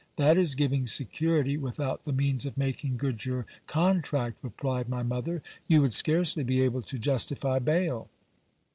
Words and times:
That 0.15 0.35
is 0.35 0.55
giving 0.55 0.87
security, 0.87 1.57
without 1.57 2.05
the 2.05 2.11
means 2.11 2.47
of 2.47 2.57
making 2.57 2.97
good 2.97 3.23
your 3.23 3.45
contract, 3.67 4.37
replied 4.41 4.89
my 4.89 5.03
mother: 5.03 5.43
you 5.67 5.83
would 5.83 5.93
scarcely 5.93 6.43
be 6.43 6.59
able 6.61 6.81
to 6.81 6.97
justify 6.97 7.59
bail. 7.59 8.09